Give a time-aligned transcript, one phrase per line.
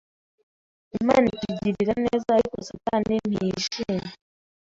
[0.99, 4.05] Imana itugirira neza ariko satani ntiyishima